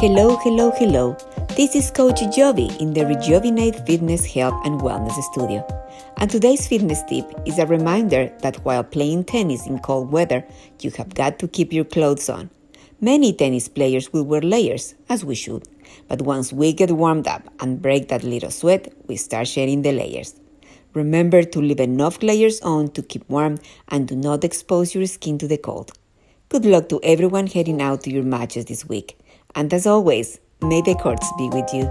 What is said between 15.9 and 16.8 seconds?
But once we